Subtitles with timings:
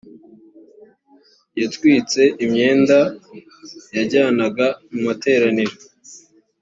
[1.59, 2.99] yatwitse imyenda
[3.95, 5.75] yajyanaga mu materaniro